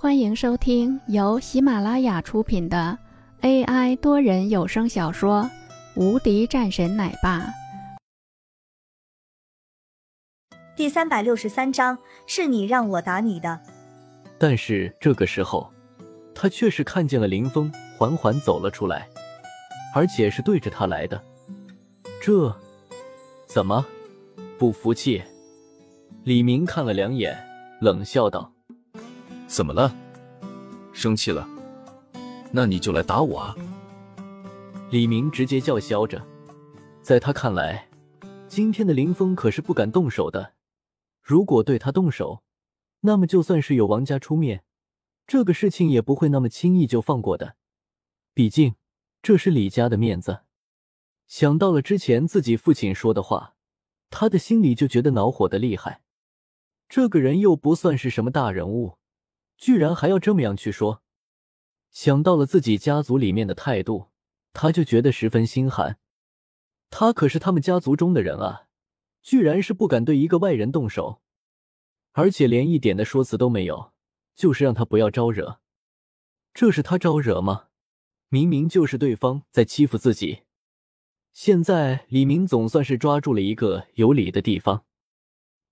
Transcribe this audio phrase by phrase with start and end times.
[0.00, 2.96] 欢迎收听由喜马拉雅出品的
[3.40, 5.42] AI 多人有声小说
[6.00, 7.40] 《无敌战神奶爸》
[10.76, 11.98] 第三百六十三章：
[12.28, 13.58] 是你让我打你的。
[14.38, 15.68] 但是这个时候，
[16.32, 19.08] 他却是看见了林峰缓缓走了出来，
[19.92, 21.20] 而且是对着他来的。
[22.22, 22.56] 这
[23.48, 23.84] 怎么
[24.60, 25.20] 不服气？
[26.22, 27.36] 李明看了两眼，
[27.80, 28.52] 冷笑道。
[29.48, 29.92] 怎么了？
[30.92, 31.48] 生气了？
[32.52, 33.56] 那你就来打我啊！
[34.90, 36.22] 李明直接叫嚣着，
[37.02, 37.88] 在他看来，
[38.46, 40.52] 今天的林峰可是不敢动手的。
[41.22, 42.42] 如果对他动手，
[43.00, 44.64] 那么就算是有王家出面，
[45.26, 47.56] 这个事情也不会那么轻易就放过的。
[48.34, 48.74] 毕竟
[49.22, 50.40] 这是李家的面子。
[51.26, 53.54] 想到了之前自己父亲说的话，
[54.10, 56.02] 他的心里就觉得恼火的厉害。
[56.86, 58.97] 这个人又不算是什么大人物。
[59.58, 61.02] 居然还要这么样去说，
[61.90, 64.06] 想到了自己家族里面的态度，
[64.52, 65.98] 他就觉得十分心寒。
[66.90, 68.68] 他可是他们家族中的人啊，
[69.20, 71.20] 居然是不敢对一个外人动手，
[72.12, 73.92] 而且连一点的说辞都没有，
[74.36, 75.60] 就是让他不要招惹。
[76.54, 77.66] 这是他招惹吗？
[78.28, 80.44] 明明就是对方在欺负自己。
[81.32, 84.84] 现在李明总算是抓住了一个有理的地方，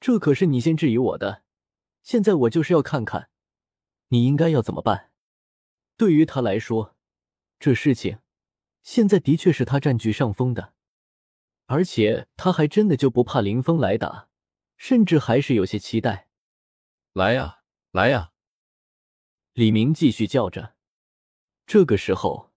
[0.00, 1.44] 这可是你先质疑我的，
[2.02, 3.29] 现在我就是要看看。
[4.10, 5.10] 你应该要怎么办？
[5.96, 6.96] 对于他来说，
[7.58, 8.20] 这事情
[8.82, 10.74] 现在的确是他占据上风的，
[11.66, 14.28] 而且他还真的就不怕林峰来打，
[14.76, 16.28] 甚至还是有些期待。
[17.12, 18.32] 来呀，来呀！
[19.52, 20.74] 李明继续叫着。
[21.66, 22.50] 这个时候，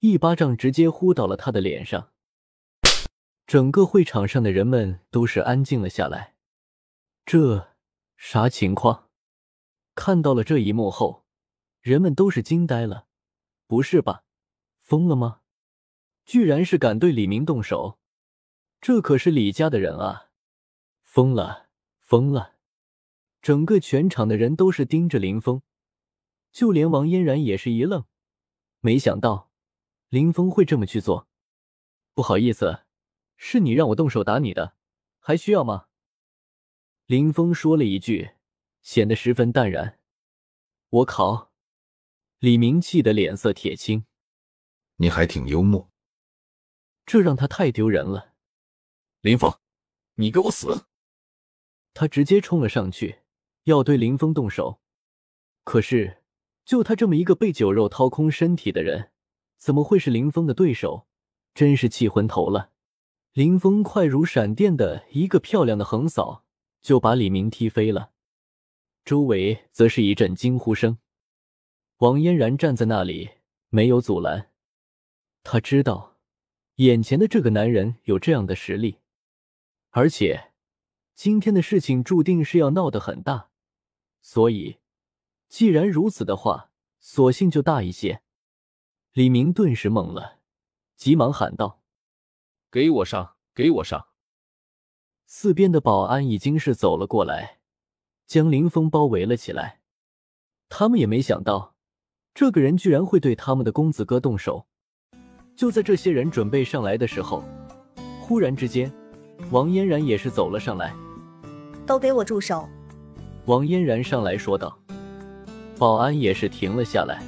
[0.00, 2.12] 一巴掌直接呼到了他的脸上，
[3.46, 6.34] 整个会场上的人们都是安静了下来。
[7.24, 7.74] 这
[8.16, 9.05] 啥情况？
[9.96, 11.24] 看到了这一幕后，
[11.80, 13.08] 人们都是惊呆了。
[13.66, 14.22] 不是吧？
[14.78, 15.40] 疯了吗？
[16.24, 17.98] 居然是敢对李明动手！
[18.80, 20.30] 这可是李家的人啊！
[21.02, 21.68] 疯了，
[21.98, 22.56] 疯了！
[23.42, 25.62] 整个全场的人都是盯着林峰，
[26.52, 28.04] 就连王嫣然也是一愣，
[28.80, 29.50] 没想到
[30.08, 31.26] 林峰会这么去做。
[32.12, 32.82] 不好意思，
[33.36, 34.76] 是你让我动手打你的，
[35.18, 35.86] 还需要吗？
[37.06, 38.35] 林峰说了一句。
[38.86, 39.98] 显得十分淡然。
[40.90, 41.50] 我靠！
[42.38, 44.06] 李明气得脸色铁青。
[44.98, 45.90] 你还挺幽默，
[47.04, 48.34] 这让他太丢人了。
[49.22, 49.52] 林峰，
[50.14, 50.86] 你给我死！
[51.94, 53.22] 他直接冲了上去，
[53.64, 54.80] 要对林峰动手。
[55.64, 56.22] 可是，
[56.64, 59.10] 就他这么一个被酒肉掏空身体的人，
[59.58, 61.08] 怎么会是林峰的对手？
[61.54, 62.70] 真是气昏头了。
[63.32, 66.44] 林峰快如闪电的一个漂亮的横扫，
[66.80, 68.12] 就把李明踢飞了。
[69.06, 70.98] 周围则是一阵惊呼声。
[71.98, 73.30] 王嫣然站在那里，
[73.68, 74.50] 没有阻拦。
[75.44, 76.16] 他知道，
[76.74, 78.98] 眼前的这个男人有这样的实力，
[79.90, 80.50] 而且
[81.14, 83.50] 今天的事情注定是要闹得很大。
[84.20, 84.80] 所以，
[85.48, 88.22] 既然如此的话，索性就大一些。
[89.12, 90.40] 李明顿时懵了，
[90.96, 91.80] 急忙喊道
[92.72, 93.36] ：“给我上！
[93.54, 94.08] 给我上！”
[95.26, 97.60] 四边的保安已经是走了过来。
[98.26, 99.78] 将林峰包围了起来，
[100.68, 101.74] 他们也没想到，
[102.34, 104.66] 这个人居然会对他们的公子哥动手。
[105.54, 107.42] 就在这些人准备上来的时候，
[108.20, 108.92] 忽然之间，
[109.50, 110.94] 王嫣然也是走了上来。
[111.86, 112.68] 都给我住手！
[113.44, 114.76] 王嫣然上来说道。
[115.78, 117.22] 保安也是停了下来。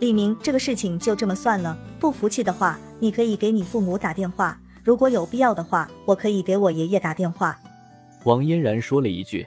[0.00, 1.78] 李明，这个事情就这么算了。
[1.98, 7.58] 不服气的话，你可以给你父母打电话，如果有必要的话，我可以给我爷爷打电话。
[8.24, 9.46] 王嫣然说了一句。